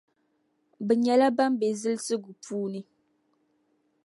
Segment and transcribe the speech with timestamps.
[0.85, 2.81] Bɛ nyεla ban be zilsigu puuni.